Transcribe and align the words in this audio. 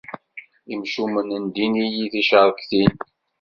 Imcumen 0.73 1.29
ndin-iyi 1.45 2.05
ticrektin. 2.13 2.93